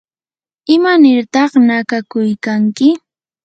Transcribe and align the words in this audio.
¿imanirta 0.75 1.41
nakakuykanki? 1.67 2.87